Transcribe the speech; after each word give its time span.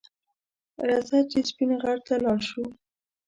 رځه 0.89 1.19
چې 1.31 1.39
سپین 1.49 1.71
غر 1.81 1.97
ته 2.05 2.13
لاړ 2.23 2.39
شو 2.49 2.63